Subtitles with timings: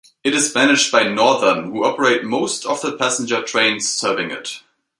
[0.23, 4.63] It is managed by Northern, who operate most of the passenger trains serving it.